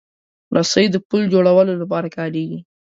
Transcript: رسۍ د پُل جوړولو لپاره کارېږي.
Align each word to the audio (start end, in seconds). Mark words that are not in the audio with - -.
رسۍ 0.55 0.85
د 0.91 0.95
پُل 1.07 1.21
جوړولو 1.33 1.73
لپاره 1.81 2.07
کارېږي. 2.17 2.59